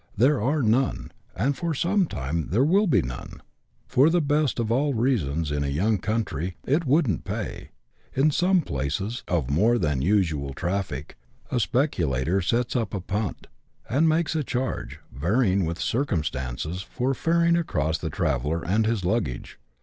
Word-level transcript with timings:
There 0.17 0.41
are 0.41 0.63
none, 0.63 1.11
and 1.35 1.55
for 1.55 1.75
some 1.75 2.07
time 2.07 2.49
will 2.49 2.87
be 2.87 3.03
none, 3.03 3.43
for 3.85 4.09
the 4.09 4.19
best 4.19 4.57
of 4.57 4.71
all 4.71 4.95
reasons 4.95 5.51
in 5.51 5.63
a 5.63 5.67
young 5.67 5.99
country 5.99 6.55
—"it 6.65 6.87
wouldn't 6.87 7.23
pay." 7.23 7.69
In 8.15 8.31
some 8.31 8.61
places, 8.63 9.21
of 9.27 9.51
more 9.51 9.77
than 9.77 10.01
usual 10.01 10.55
traffic, 10.55 11.19
a 11.51 11.59
speculator 11.59 12.41
sets 12.41 12.75
up 12.75 12.95
a 12.95 12.99
punt, 12.99 13.45
and 13.87 14.09
makes 14.09 14.35
a 14.35 14.43
charge, 14.43 14.99
varying 15.13 15.65
with 15.65 15.79
circumstances, 15.79 16.81
for 16.81 17.13
ferrying 17.13 17.55
across 17.55 17.99
the 17.99 18.09
traveller 18.09 18.65
and 18.65 18.87
his 18.87 19.05
luggage. 19.05 19.59